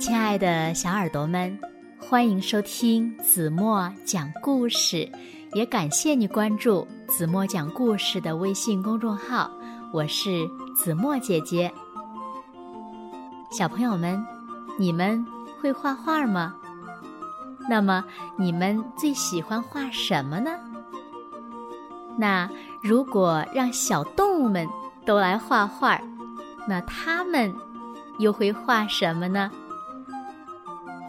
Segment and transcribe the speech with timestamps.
[0.00, 1.58] 亲爱的小耳朵们，
[1.98, 5.06] 欢迎收听子墨讲故事，
[5.52, 9.50] 也感谢你关注子墨讲故事的微信公众号。
[9.92, 11.70] 我是子墨姐姐。
[13.52, 14.26] 小朋友们，
[14.78, 15.22] 你们
[15.60, 16.54] 会画画吗？
[17.68, 18.02] 那么
[18.38, 20.50] 你们最喜欢画什么呢？
[22.16, 22.48] 那
[22.82, 24.66] 如果让小动物们
[25.04, 26.00] 都来画画，
[26.66, 27.54] 那他们
[28.18, 29.50] 又会画什么呢？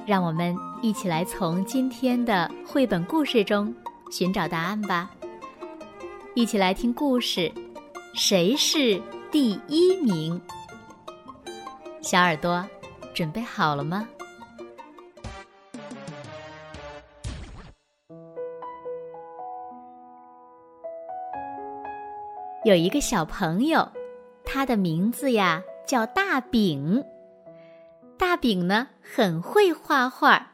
[0.05, 3.73] 让我们一起来从今天的绘本故事中
[4.11, 5.09] 寻找答案吧。
[6.33, 7.51] 一起来听故事，
[8.13, 9.01] 谁是
[9.31, 10.39] 第一名？
[12.01, 12.65] 小耳朵，
[13.13, 14.07] 准备好了吗？
[22.63, 23.87] 有一个小朋友，
[24.43, 27.03] 他的名字呀叫大饼。
[28.21, 30.45] 大饼呢很会画画，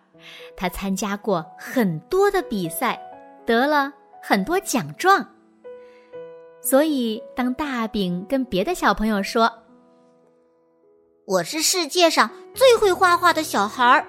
[0.55, 2.97] 他参加过很多的比赛，
[3.45, 3.91] 得了
[4.23, 5.27] 很多奖状。
[6.61, 9.51] 所以，当大饼跟别的小朋友说
[11.27, 14.07] ：“我是世界上最会画画的小孩儿”，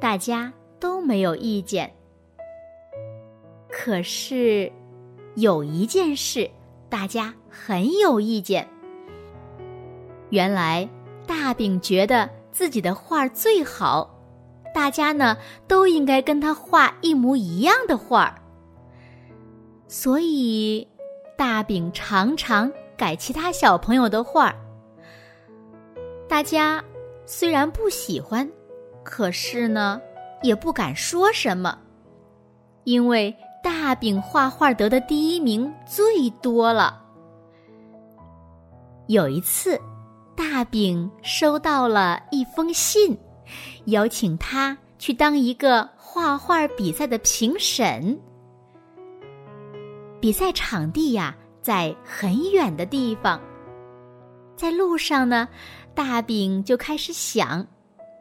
[0.00, 1.92] 大家都没有意见。
[3.68, 4.70] 可是，
[5.34, 6.48] 有一件事
[6.88, 8.68] 大家很有意见。
[10.28, 10.88] 原来。
[11.30, 14.18] 大饼觉得自己的画最好，
[14.74, 15.36] 大家呢
[15.68, 18.34] 都应该跟他画一模一样的画儿
[19.86, 20.88] 所以
[21.38, 24.56] 大饼常常改其他小朋友的画儿
[26.28, 26.82] 大家
[27.24, 28.50] 虽然不喜欢，
[29.04, 30.02] 可是呢
[30.42, 31.78] 也不敢说什么，
[32.82, 37.00] 因为大饼画画得的第一名最多了。
[39.06, 39.80] 有一次。
[40.40, 43.14] 大饼收到了一封信，
[43.84, 48.18] 邀请他去当一个画画比赛的评审。
[50.18, 53.38] 比赛场地呀，在很远的地方。
[54.56, 55.46] 在路上呢，
[55.94, 57.66] 大饼就开始想，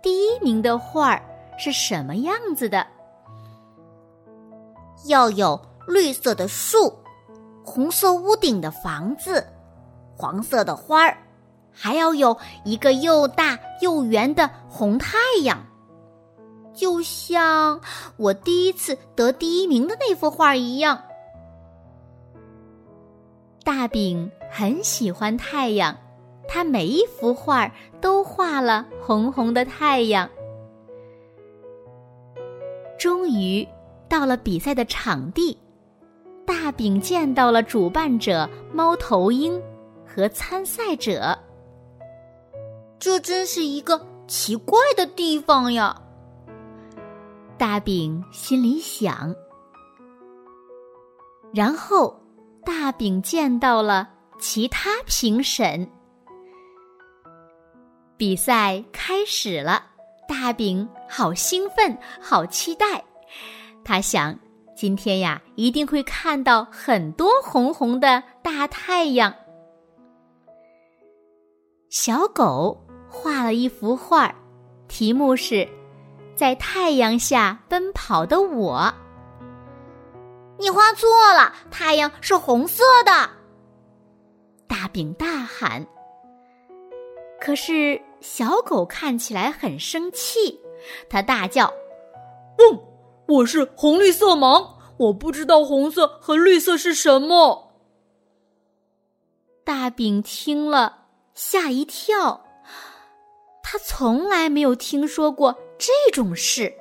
[0.04, 1.24] 第一名的画儿
[1.58, 2.86] 是什么样子的？
[5.08, 6.94] 要有绿色的树，
[7.64, 9.42] 红色屋顶的房子，
[10.18, 11.18] 黄色的花儿。
[11.82, 15.66] 还要有一个又大又圆的红太阳，
[16.74, 17.80] 就像
[18.18, 21.02] 我第一次得第一名的那幅画一样。
[23.64, 25.96] 大饼很喜欢太阳，
[26.50, 30.30] 他每一幅画都画了红红的太阳。
[32.98, 33.66] 终于
[34.10, 35.58] 到了比赛的场地，
[36.46, 39.62] 大饼见到了主办者猫头鹰
[40.06, 41.40] 和参赛者。
[43.00, 45.96] 这真是一个奇怪的地方呀！
[47.58, 49.34] 大饼心里想。
[51.54, 52.22] 然后，
[52.66, 55.90] 大饼见到了其他评审。
[58.18, 59.82] 比赛开始了，
[60.28, 63.04] 大饼好兴奋，好期待。
[63.84, 64.38] 他想，
[64.76, 69.34] 今天呀，一定会看到很多红红的大太阳。
[71.90, 72.78] 小狗。
[73.22, 74.34] 画了一幅画，
[74.88, 75.68] 题目是
[76.36, 78.94] “在太阳下奔跑的我”。
[80.58, 83.30] 你画错了，太阳是红色的！
[84.68, 85.86] 大饼大喊。
[87.42, 90.60] 可是小狗看起来很生气，
[91.10, 91.74] 它大叫
[92.58, 94.66] ：“不，我是红绿色盲，
[94.98, 97.74] 我不知道红色和绿色是什么。”
[99.66, 102.46] 大饼听了，吓一跳。
[103.72, 106.74] 他从来没有听说过这种事。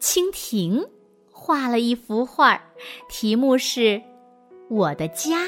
[0.00, 0.88] 蜻蜓
[1.30, 2.58] 画了一幅画，
[3.06, 3.80] 题目是
[4.70, 5.44] 《我的家》。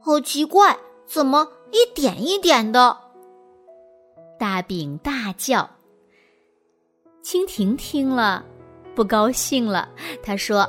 [0.00, 0.76] 好奇怪，
[1.06, 2.98] 怎么一点一点的？
[4.36, 5.70] 大饼大叫。
[7.22, 8.44] 蜻蜓听了，
[8.96, 9.88] 不高兴了。
[10.24, 10.68] 他说：“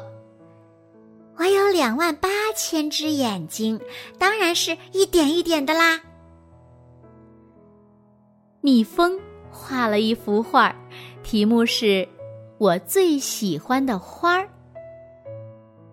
[1.37, 3.81] 我有两万八千只眼睛，
[4.19, 5.99] 当然是一点一点的啦。”
[8.59, 9.17] 蜜蜂
[9.51, 10.75] 画了一幅画，
[11.23, 12.07] 题目是
[12.57, 14.49] “我最喜欢的花儿”。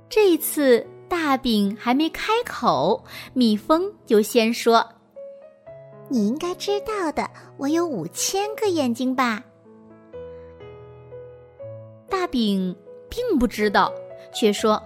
[0.09, 4.85] 这次大饼还没开口，蜜蜂就先说
[6.09, 9.45] ：“你应该知道的，我有五千个眼睛吧？”
[12.09, 12.75] 大饼
[13.09, 13.93] 并不知道，
[14.33, 14.83] 却说：“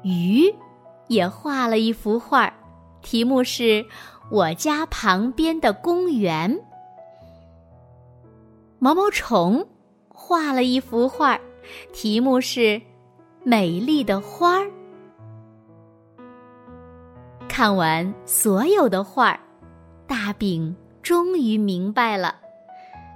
[0.04, 0.54] 鱼。
[1.08, 2.54] 也画了一幅画，
[3.02, 3.64] 题目是
[4.30, 6.52] 《我家旁边的公园》。
[8.80, 9.68] 毛毛虫
[10.08, 11.40] 画了一幅画，
[11.94, 12.60] 题目是
[13.44, 14.66] 《美丽的花儿》。
[17.48, 19.40] 看完所有的画，
[20.08, 22.36] 大饼终于明白了。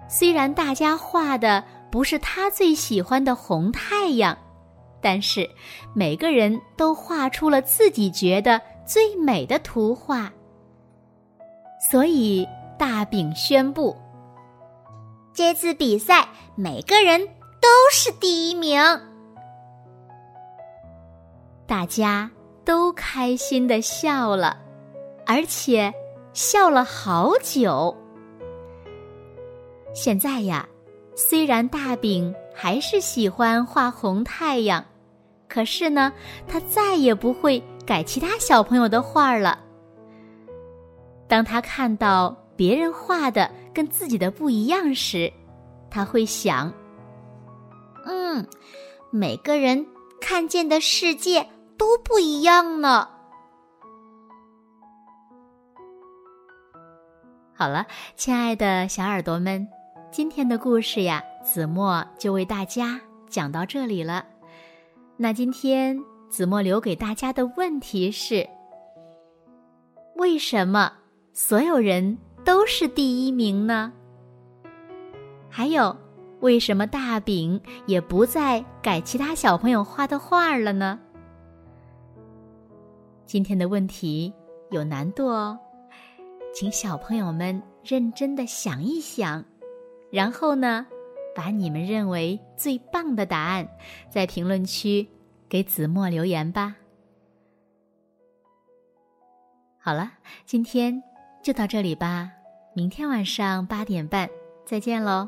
[0.07, 4.37] 虽然大家画的不是他最喜欢的红太阳，
[5.01, 5.49] 但是
[5.93, 10.31] 每个人都画出了自己觉得最美的图画。
[11.89, 12.47] 所以
[12.79, 13.95] 大饼宣布，
[15.33, 17.25] 这次比赛每个人
[17.61, 18.81] 都是第一名。
[21.67, 22.29] 大家
[22.63, 24.57] 都开心的笑了，
[25.25, 25.93] 而且
[26.33, 27.95] 笑了好久。
[29.93, 30.67] 现在呀，
[31.15, 34.83] 虽然大饼还是喜欢画红太阳，
[35.47, 36.11] 可是呢，
[36.47, 39.59] 他再也不会改其他小朋友的画了。
[41.27, 45.31] 当他看到别人画的跟自己的不一样时，
[45.89, 46.73] 他会想
[48.05, 48.45] ：“嗯，
[49.11, 49.85] 每个人
[50.19, 51.47] 看见的世界
[51.77, 53.09] 都不一样呢。”
[57.57, 57.85] 好了，
[58.15, 59.67] 亲爱的小耳朵们。
[60.11, 64.25] 今天的故事呀，子墨就为大家讲到这里了。
[65.17, 66.01] 那今天
[66.35, 68.45] 子墨留给大家的问题是：
[70.17, 70.91] 为什么
[71.31, 73.93] 所有人都是第一名呢？
[75.49, 75.95] 还有，
[76.41, 80.99] 为什么大饼也不再改其他小朋友画的画了呢？
[83.25, 84.33] 今天的问题
[84.71, 85.57] 有难度哦，
[86.53, 89.41] 请小朋友们认真的想一想。
[90.11, 90.85] 然后呢，
[91.33, 93.65] 把你们认为最棒的答案
[94.09, 95.07] 在评论区
[95.47, 96.75] 给子墨留言吧。
[99.79, 100.11] 好了，
[100.45, 101.01] 今天
[101.43, 102.31] 就到这里吧，
[102.73, 104.29] 明天晚上八点半
[104.65, 105.27] 再见喽。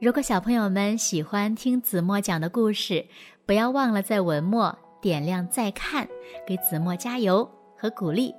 [0.00, 3.04] 如果小朋友们喜欢听子墨讲的故事，
[3.44, 6.08] 不要忘了在文末点亮再看，
[6.46, 8.32] 给子墨加油和鼓励。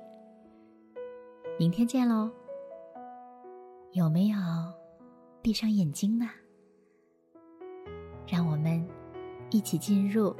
[1.58, 2.30] 明天见喽，
[3.92, 4.38] 有没有？
[5.42, 6.30] 闭上眼睛呢，
[8.26, 8.86] 让我们
[9.50, 10.34] 一起进入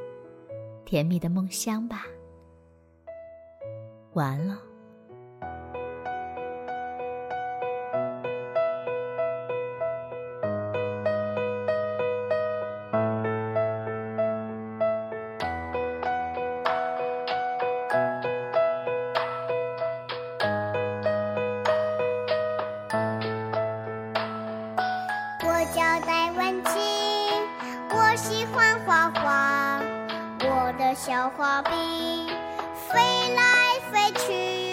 [0.85, 2.05] 甜蜜的梦乡吧。
[4.15, 4.70] 完了。
[28.61, 29.81] 玩画画，
[30.41, 31.71] 我的小画笔
[32.87, 33.43] 飞来
[33.91, 34.70] 飞去。